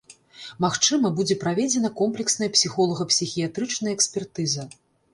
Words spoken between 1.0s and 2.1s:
будзе праведзена